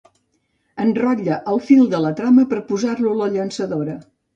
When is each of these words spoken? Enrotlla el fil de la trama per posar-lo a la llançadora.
Enrotlla 0.85 1.39
el 1.53 1.63
fil 1.67 1.85
de 1.95 2.03
la 2.09 2.15
trama 2.23 2.49
per 2.55 2.67
posar-lo 2.75 3.17
a 3.17 3.23
la 3.25 3.33
llançadora. 3.41 4.05